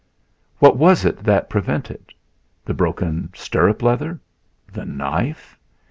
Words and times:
What 0.57 0.77
was 0.77 1.05
it 1.05 1.23
that 1.25 1.47
prevented? 1.47 2.11
The 2.65 2.73
broken 2.73 3.29
stirrup 3.35 3.83
leather? 3.83 4.19
The 4.73 4.83
knife? 4.83 5.55